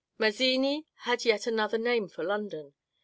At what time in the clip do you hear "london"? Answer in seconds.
2.23-2.73